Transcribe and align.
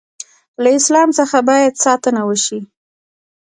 له 0.63 0.69
اسلام 0.79 1.09
څخه 1.19 1.37
باید 1.49 1.79
ساتنه 1.83 2.21
وشي. 2.29 2.59